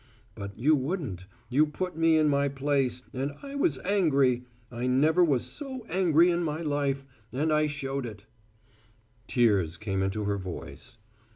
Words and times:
But 0.33 0.57
you 0.57 0.75
wouldn't: 0.75 1.27
you 1.47 1.67
put 1.67 1.95
me 1.95 2.17
in 2.17 2.27
my 2.27 2.49
place 2.49 3.03
and 3.13 3.33
I 3.43 3.53
was 3.53 3.77
angry 3.85 4.45
I 4.71 4.87
never 4.87 5.23
was 5.23 5.43
so 5.45 5.85
angry 5.89 6.31
in 6.31 6.43
my 6.43 6.63
life, 6.63 7.05
and 7.31 7.53
I 7.53 7.67
showed 7.67 8.07
it." 8.07 8.25
Tears 9.27 9.77
came 9.77 10.01
into 10.01 10.23
her 10.23 10.39
voice. 10.39 10.97